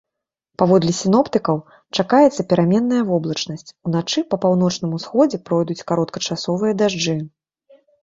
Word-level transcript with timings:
Паводле 0.61 0.93
сіноптыкаў, 0.99 1.57
чакаецца 1.97 2.41
пераменная 2.55 3.03
воблачнасць, 3.11 3.73
уначы 3.91 4.19
па 4.35 4.43
паўночным 4.49 4.91
усходзе 5.01 5.37
пройдуць 5.51 5.81
кароткачасовыя 5.95 6.73
дажджы. 6.85 7.17